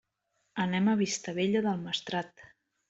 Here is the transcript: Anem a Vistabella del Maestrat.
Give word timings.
Anem 0.63 0.89
a 0.89 0.97
Vistabella 1.03 1.65
del 1.69 1.81
Maestrat. 1.87 2.47